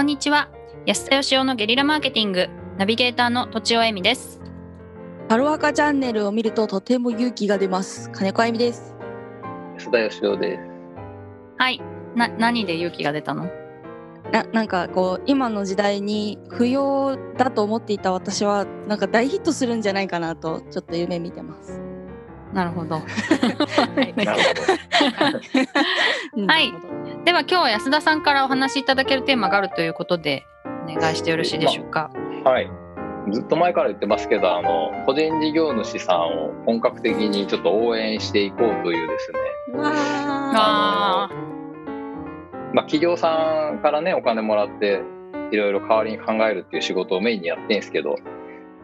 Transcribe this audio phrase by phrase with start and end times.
[0.00, 0.48] こんにちは。
[0.86, 2.48] 安田義雄のゲリラマーケティング。
[2.78, 4.40] ナビゲーターのとちおえみです。
[5.28, 8.10] ハロアカチャンネルを見るととても勇気が出ます。
[8.10, 8.96] 金子あゆみです。
[9.74, 10.62] 安田義雄です。
[11.58, 11.82] はい。
[12.16, 13.50] な何で勇気が出たの？
[14.32, 21.78] ななんかこう今の時代に不要だと思っていた私はなんか大ヒットするんじゃないかなとちょっと夢見てます。
[22.54, 23.00] なるほど。
[23.04, 23.04] は
[24.00, 24.14] い。
[24.16, 24.40] なる
[26.30, 26.46] ほど。
[26.48, 26.72] はい
[27.24, 30.46] では今日は安田さんからお話しいただけるテーマがあるということで
[30.88, 32.10] お願いしてよろしいでしょうか？
[32.44, 32.70] はい。
[33.30, 39.38] ずっと前から言ってますけどあの個人事業主さんを本格的にちょっと応援していこうというですね。
[39.78, 41.30] わあ
[42.72, 45.02] まあ、企業さんからねお金もらって
[45.52, 48.16] いろいろ代わりに考えるっていう仕事をメインにやってんですけど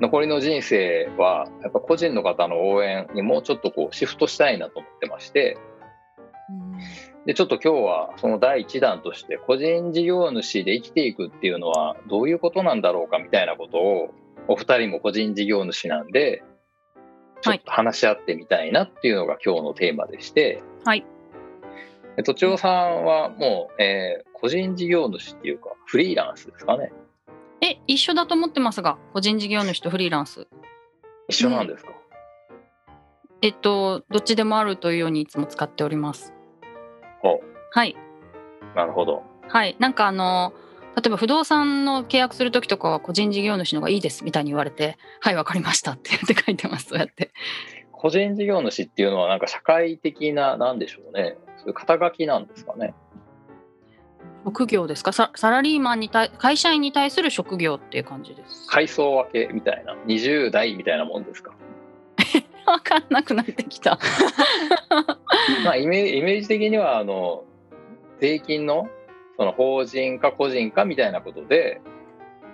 [0.00, 5.56] 残りの人生はやっぱ個人の方の応援にもうちょっとこうシフトしたいなと思ってまして
[7.26, 14.14] でちょっと今日はその第一弾として個人事業主で生きていくっていうのはどういうことなんだろうかみたいなことを
[14.48, 16.42] お二人も個人事業主なんで
[17.40, 21.04] ちょっと話し合ってみたいなっていうのが今日のテーマでして、はい。
[22.16, 26.92] でとちおさんはもう、えー個人事業主っていうかフリーランスですかね？
[27.62, 30.46] え一緒だと思ってますが個人事業主とフリーランス。
[31.28, 31.92] 一緒なんですか、
[33.40, 36.33] えっとどっちでもあるというようにいつも使っております。
[36.33, 36.33] お
[37.74, 37.96] はい。
[38.76, 39.22] なるほど。
[39.48, 39.74] はい。
[39.80, 40.52] なんかあの
[40.96, 46.90] 例えば不動産の契約する時とかは個人事業主の方がいいですみたいに言われてはいわかりましたって言って書いてます。
[46.90, 47.32] そうやって。
[47.90, 51.36] 個人事業主っていうのはなんか社会的ななんでしょうね。
[51.56, 52.94] そういう肩書きなんですかね。
[54.44, 55.12] 職業ですか？
[55.12, 58.66] ササラリーマンに対会社員に対する職業っていう感じです。
[58.68, 59.94] 階層分けみたいな。
[60.06, 61.52] 20代みたいなもんですか？
[62.66, 63.98] 分かんなくなってきた。
[65.64, 67.44] まあイメイメージ的にはあの
[68.20, 68.88] 税金の
[69.36, 71.80] その法人か個人かみたいなことで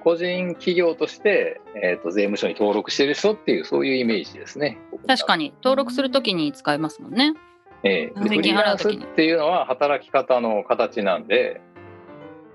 [0.02, 4.78] 個人企業として、えー、と税務署に登録してる人っていうそういうイメージですね。
[5.06, 5.52] 確かに。
[5.62, 7.34] 登録するときに使えますもんね。
[7.82, 8.20] ええ。
[8.22, 11.60] で税金フリーランスっていうのは働き方の形なんで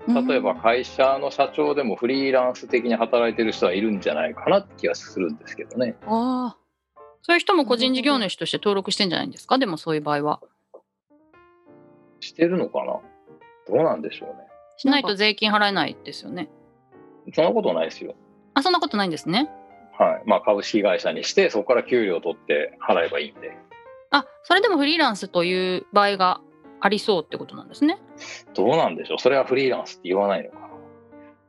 [0.08, 5.96] 例えば会社の社長でもフリーランス的に働いてる人はいるんじゃないかなって気がするんですけどね。
[6.06, 6.56] あ
[7.22, 9.58] そういう人も個人事業主として登録してんじゃないんですか？
[9.58, 10.40] でもそういう場合は
[12.26, 13.00] してるのかな？
[13.68, 14.34] どうなんでしょうね。
[14.76, 16.50] しないと税金払えないですよね
[17.34, 18.14] そんなことないですよ。
[18.54, 19.48] あそんなことないんですね
[19.98, 20.22] はい。
[20.26, 23.56] まあ株式会社にしてそこから給料を取って払えばいいんで。
[24.10, 26.40] あそれでもフリーランスという場合が
[26.80, 27.98] ありそうってことなんですね
[28.54, 30.66] どうなんでしょうそれはフリーランスって言わないのかな。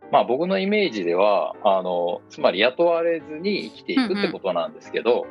[0.10, 5.28] まあ僕のイメージでは、あの、つまり雇われずに生きていくってことなんですけど、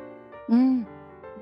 [0.49, 0.87] ーうん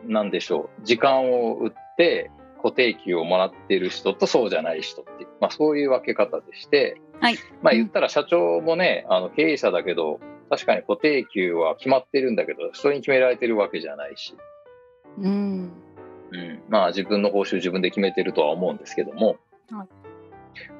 [0.06, 0.86] なんでしょう。
[0.86, 2.32] 時間を売って
[2.66, 7.38] 固定給をもらってる人とそうじゃない人っていう、まあそういう分け方でして、はい。
[7.62, 14.36] まあ言ったら社長もね、あの経営者だけど、確かに固定給は決まってるんだけど、人に決められてるわけじゃないし、
[15.20, 15.72] うん。
[16.32, 19.38] うん、まあ自分の報酬自分で決めてるとは思うんですけども、
[19.70, 19.88] はい。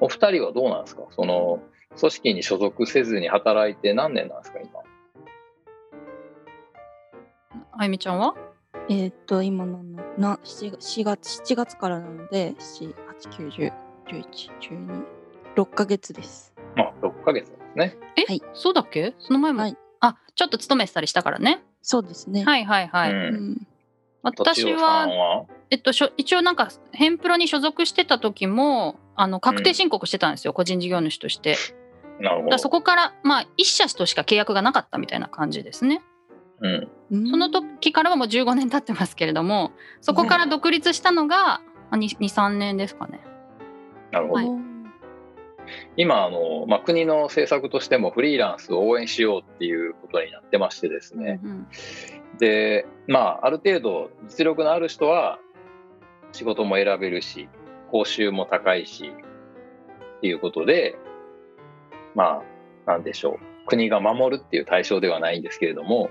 [0.00, 1.04] お二人はどうなんですか？
[1.10, 1.60] その
[1.96, 4.70] 組織に所属せずに働いて何年なんですか今？
[7.78, 8.34] あゆみちゃんは？
[8.88, 9.82] えーっと今の
[10.16, 12.54] な 4, 4月7月からなので
[14.06, 15.04] 789101112
[15.74, 16.54] ヶ月です。
[16.76, 17.96] まあ6ヶ月ですね。
[18.16, 18.42] え、はい。
[18.54, 19.14] そうだっけ？
[19.18, 19.76] その前も、はい。
[20.00, 21.64] あちょっと勤めてたりしたからね。
[21.82, 22.44] そうですね。
[22.44, 23.18] はいはいはい、うん。
[23.18, 23.20] う
[23.52, 23.66] ん。
[24.22, 25.46] 私はは？
[25.70, 31.56] えっと、しょ一応なんかヘンプロに所属してた時もあの確定申告してたんですよ、個人事業主として。
[32.20, 32.58] なるほど。
[32.58, 36.02] そこからまあ1社としか契約がなかったみたいな感じですね
[36.60, 36.88] うん。
[37.10, 41.60] うんその時からはもう15年経ってますけれどもそこから独立したのが
[41.92, 43.20] 23年ですかね。
[44.10, 44.66] なるほど、はい。
[45.96, 51.66] 今あの、まあ、国の政策としてもフリーランスを応援しようっていうことになってましてですね、うん。
[52.38, 55.38] でまあある程度実力のある人は
[56.32, 57.48] 仕事も選べるし
[57.90, 59.12] 報酬も高いし
[60.18, 60.96] っていうことで
[62.14, 62.42] ま
[62.86, 66.10] あなんでしょう国が守るっていう対象ではないんですけれども、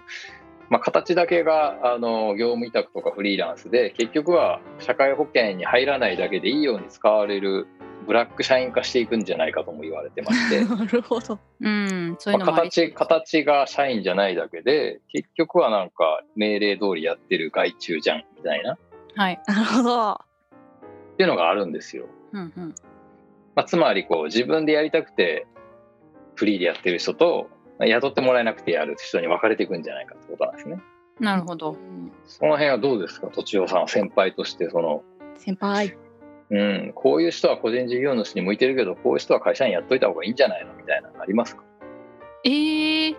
[0.69, 7.67] まあ、形だけがあの業務委託とかフリーランスで結局は社会保険に入らないだけでいいように使われる
[8.05, 10.63] ブラック社員化していくんじゃないかとも言われてまして。
[10.75, 11.39] なるほど。
[11.59, 18.73] うん、そういうまあの形形が社員じゃないだけで結局はなんか命令通りやってる外注じゃんみたいな。
[18.73, 18.77] っ
[19.15, 20.19] はい、なるほど。
[21.15, 22.75] ていうのがあるんですよ、うんうん、
[23.55, 25.47] まあ、つまりこう自分でやりたくて
[26.35, 27.49] フリーでやってる人と
[27.79, 30.79] まあ雇ってもらえなくてやる人に分かれていくんじゃないかってことなんですね。
[31.19, 31.71] なるほど。
[31.71, 33.27] うんその辺はどうですか？
[33.27, 35.03] とちおさん先輩としてその
[35.37, 35.97] 先輩。
[36.51, 40.73] うん、こういう人は個人事業主に向いてるけどこういう人は会社員やっといた方がいいんじゃないの？
[40.75, 41.63] みたいなのありますか？
[42.43, 43.15] えー、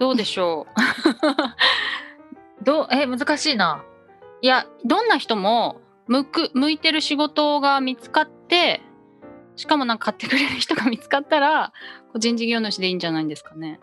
[0.00, 0.66] どうでしょ
[2.60, 2.64] う。
[2.64, 3.84] どうえ難しいな。
[4.40, 8.80] いやどんな人も向く向いてる仕事が見つかって
[9.58, 11.72] しかもなんか買ってくれる人が見つかったら
[12.12, 13.80] 個人事業主でいいんじゃないんですかね。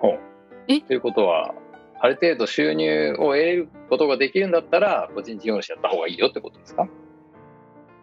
[0.00, 0.20] ほう。
[0.68, 0.80] え？
[0.80, 1.54] ということは
[2.00, 6.88] ある程度収入を得ることができるんだったら個人事業主やった方がいいよってことですか？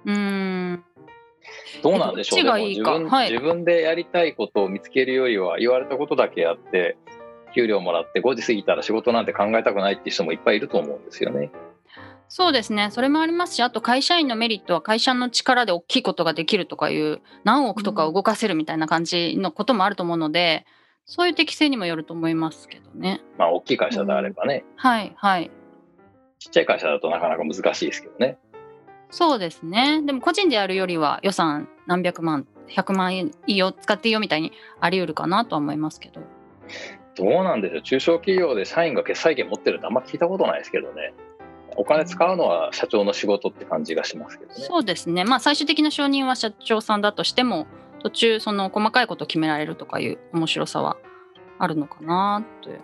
[0.06, 0.14] うー
[0.74, 0.84] ん。
[1.82, 2.94] どうなんでしょうどっちがいいか。
[2.94, 3.32] でも自分はい。
[3.32, 6.96] 自分でやりたいことを見つけるよりは言われたことだけやって
[7.56, 11.50] 給料もらって5時過ぎたら仕事なんて考えたくないっていう人もいっぱいいると思うんですよね。
[12.30, 12.90] そうですね。
[12.92, 20.66] それもありますしあと会社員のメリットは会社の力で大きいことができるとかいう何億とかを動かせるみたいな感じのこともあると思うので、
[21.06, 23.22] そういう適性にもよると思いますけどね。
[23.38, 25.52] まあ大きい会社であればね、はいはい。
[26.40, 28.38] ちっちゃい会社だとなかなか難しいですけどね。
[29.10, 30.02] そうですね。
[30.06, 34.52] でも個人でやるよりは予算何百万100万円いいよ使っていいよみたいに
[34.82, 36.20] あり得るかなとは思いますけど。
[37.16, 37.82] どうなんでしょう。
[37.82, 41.14] 中小企業で社員が決裁権持ってるってあんま聞いたことないですけどね。
[41.78, 44.58] お金使うのは社長の仕事って感じがしますけどね。
[44.60, 47.68] そうですねまあ最終的な承認は社長さんだとしても
[48.04, 50.98] 途中その細かいことを決められるとかいう面白さは
[51.60, 52.76] あるのかなという。
[52.76, 52.82] はい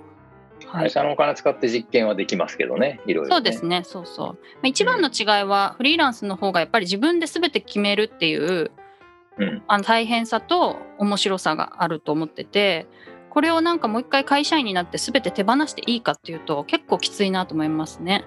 [0.65, 3.35] 会社のお金使って実験はできますけどね、いろいろ、ね。
[3.35, 8.71] そうですねそうそう、まあ、一番の違いはフリーランスの方がやっぱり自分で全て決めるっていう
[9.37, 9.63] うん。
[9.67, 12.87] あの大変さと面白さがあると思ってて
[13.29, 18.25] これをなんかもう一回会社員になって全て手放していいかっていうと結構きついなと思いますね。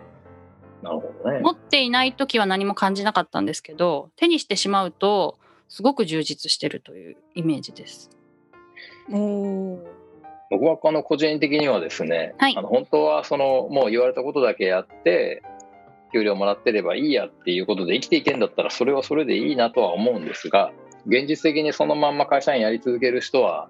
[1.30, 1.40] ね。
[1.40, 5.38] 持っていない時は何も感じなかったんですけど手にしてしまうと
[5.68, 8.10] すごく充実してるというイメージです。
[10.48, 15.42] 僕はこの個人的にはですね、はいあの本当はそのもう言われたことだけやって
[16.12, 20.72] 給料もらってればいいやっていうことで生きていけんだったらそれはそれでいいなとは思うんですが
[21.06, 23.68] 現実的にそのまんま会社員やり続ける人は、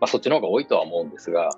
[0.00, 1.50] まあ、そっちの方が多いとは思うんですが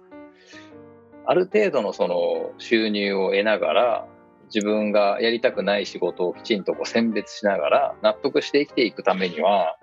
[1.27, 4.09] ある程度のその収入を得ながら
[4.53, 9.77] 自分がやりたくない仕事をきちんとこう選別しながら納得して生きていくためには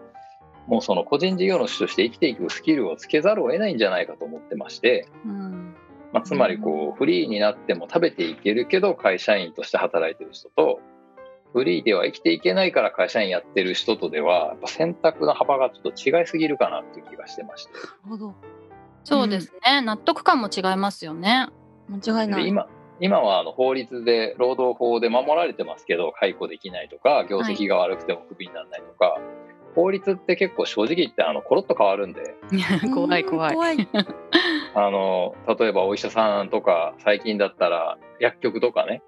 [0.68, 5.75] もうその個人事業主として生きていくスキルをつけざるを得ないんじゃないかと思ってまして、うん
[6.13, 10.80] まあ、つまりこうフリーになっても食べていけるけど会社員として働いてる人と
[11.54, 18.36] フリーでは生きていけないから会社員やってる人とではやっぱ選択の幅がちょっと違いすぎるかなっていう気がしてましてなるほど。
[19.04, 21.48] そうですね、納得感も違いますよね。
[21.90, 22.44] 間違いない。
[22.44, 22.68] で今
[23.01, 29.19] 今はあの法律で労働法で守られてますけど解雇できないとか業績が悪くてもクビにならないとか、
[29.75, 32.36] 法律って結構正直言ってあのコロッと変わるんで
[32.94, 33.53] 怖い 怖い。
[33.56, 33.88] 怖い。
[34.75, 39.01] あの例えばお医者さんとか最近だったら薬局とかね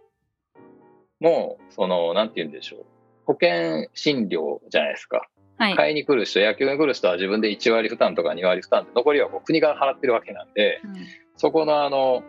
[1.19, 2.85] もうそのなんて言うんでしょう
[3.25, 5.75] 保険診療じゃないですかはい。
[5.75, 10.93] 買いに来る人薬局に来る人は自分で1割負担とか2割負担で残りはこう国が払ってるわけなんでうん
[11.35, 12.23] そこのあの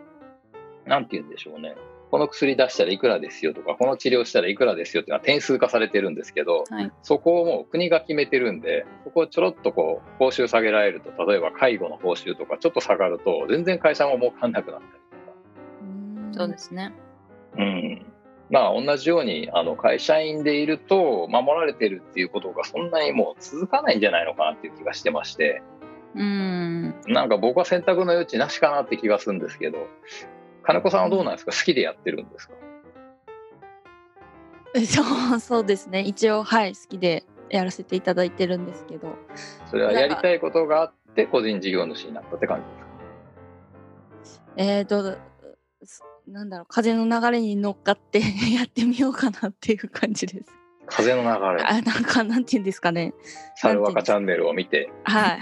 [0.85, 1.75] なんて言うんでしょうね
[2.11, 14.93] この薬出したらいくらですよとかこの治療したらいくらですよっていうのは点数化されてるんですけど、はいそこをもう国が決めてるんでそこをちょろっとこう報酬下げられると例えば介護の報酬とかちょっと下がると全然会社も儲かんなくなったり
[16.31, 16.39] とか。
[16.39, 16.93] そうですね。
[17.57, 18.05] うん
[18.49, 25.63] まあ同じようにあの会社員でいると守られてるっていうことがそんなにもう続かないんじゃないのかなっていう気がしてまして
[26.15, 26.95] うん。
[27.07, 29.87] なんか僕は選択の余地なしかなって気がするんですけど
[30.65, 31.51] 金子さんはどうなんですか？
[31.51, 32.53] 好きでやってるんですか？
[34.75, 35.01] えそ
[35.35, 36.01] うそうですね。
[36.01, 39.15] 一応はい好きでやらせていただいてるんですけど。
[39.69, 42.63] それはやりたいことがあって個人事業主になったって感じ
[44.19, 44.45] ですか？
[44.57, 45.17] えーと
[45.83, 48.19] すなんだろう風の流れに乗っかって
[48.53, 50.51] やってみようかなっていう感じです。
[50.87, 53.13] 風の流れあなんかなんて言うんですかね。
[53.55, 55.39] サルワカチャンネルを見てはい。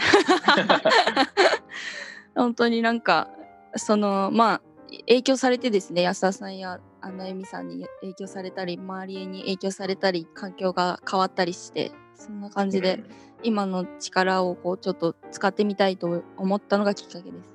[2.36, 3.30] 本当になんか
[3.76, 4.62] そのまあ
[5.08, 13.04] 影響されてですね安田さんやあのえみさんに影響されたり周りに影響されたり環境が変わったりしてそんな感じで
[13.42, 17.50] 今の力をこうちょっと使ってみたいと思ったのがきっかけです。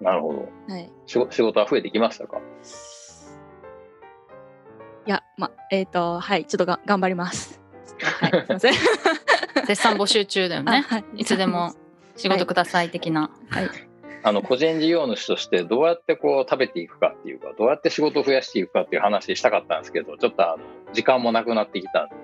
[0.00, 0.90] なるほどはい。
[1.06, 2.38] 仕事仕事は増えてきましたか？
[5.06, 7.60] いやまえっ、とはいちょっとが頑張ります。
[8.20, 8.74] はい すいません。
[9.66, 10.80] 絶賛募集中だよ あね。
[10.88, 11.72] はいいつでも
[12.16, 13.30] 仕事ください的な。
[13.48, 13.70] はい。
[14.22, 20.62] あの個人事業主としてどうやってこう食べていくかっていうかどうやって仕事を増やしていくかっていう話したかったんですけどちょっとあの
[20.92, 22.14] 時間もなくなってきたんで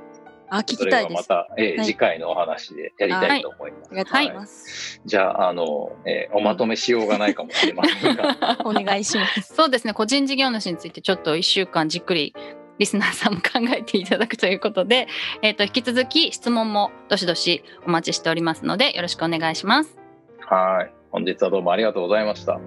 [0.50, 3.88] あ聞それきたいますた、えーはい次回のお話でやりたいと思います。
[3.90, 5.00] ありがとうございます。
[5.04, 9.54] じゃああの、えーおまとめしようがないかもしれませんが、 お願いします。
[9.54, 12.34] そうですね個人事業主についてちょっと1週間じっくり
[12.78, 15.08] リスナーさんも考えていただくということで、
[15.42, 19.98] えー、と引き続き質問もどしどしお待ちしておりますのでよろしくお願いします。
[20.40, 20.97] はい。
[21.10, 22.60] 本日はどうもありがとうございました。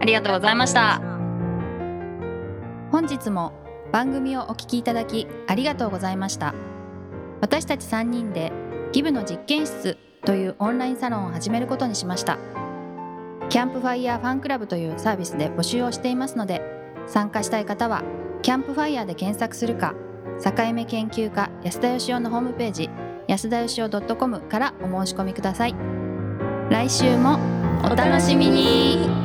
[0.00, 1.00] ありがとうございました。
[2.94, 3.52] 本日も
[3.94, 6.54] 番組をお聞きいただきありがとうございました
[7.40, 8.52] 私たち3人で
[8.92, 12.38] ギブの実験室というオンラインサロンを始めることにしました
[13.48, 16.62] キャンプファイヤーファンクラブというサービスで募集をしていますので
[17.06, 18.02] 参加したい方は
[18.42, 19.94] キャンプファイヤーで検索するか
[20.42, 22.90] 境目研究家安田佳生のホームページ
[23.28, 25.74] 安田義雄 .com からお申し込みください
[26.70, 27.53] 来週も
[27.90, 29.23] お楽しみに。